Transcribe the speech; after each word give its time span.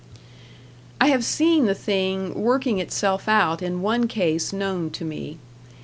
I 0.99 1.09
have 1.09 1.23
seen 1.23 1.65
the 1.67 1.75
thing 1.75 2.41
working 2.41 2.79
itself 2.79 3.27
out 3.29 3.61
in 3.61 3.83
one 3.83 4.07
case 4.07 4.51
known 4.51 4.89
to 4.89 5.05
me. 5.05 5.37